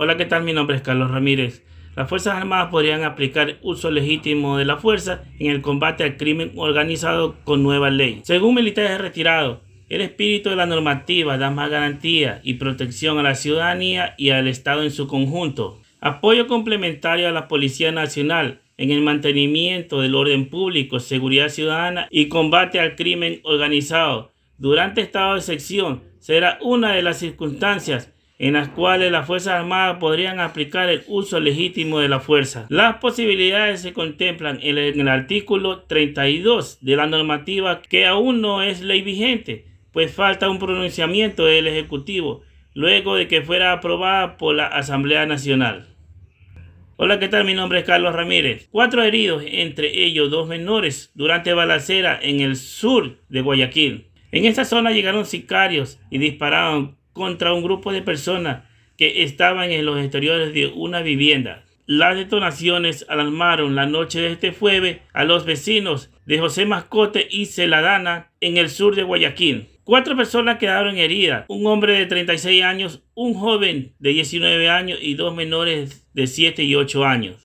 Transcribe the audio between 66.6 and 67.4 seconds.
Mascote